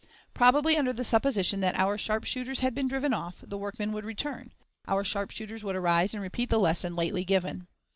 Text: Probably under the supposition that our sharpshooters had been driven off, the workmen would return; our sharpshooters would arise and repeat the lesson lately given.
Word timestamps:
Probably 0.33 0.75
under 0.77 0.91
the 0.93 1.03
supposition 1.03 1.59
that 1.59 1.75
our 1.77 1.95
sharpshooters 1.95 2.61
had 2.61 2.73
been 2.73 2.87
driven 2.87 3.13
off, 3.13 3.43
the 3.45 3.55
workmen 3.55 3.91
would 3.91 4.03
return; 4.03 4.51
our 4.87 5.03
sharpshooters 5.03 5.63
would 5.63 5.75
arise 5.75 6.15
and 6.15 6.23
repeat 6.23 6.49
the 6.49 6.57
lesson 6.57 6.95
lately 6.95 7.23
given. 7.23 7.67